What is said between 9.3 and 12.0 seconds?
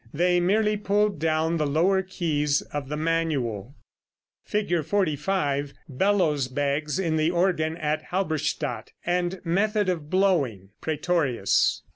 METHOD OF BLOWING. (Prætorius.)